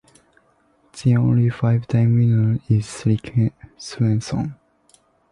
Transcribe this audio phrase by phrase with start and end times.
[1.03, 3.35] The only five-time winner is Rick
[3.77, 4.55] Swenson.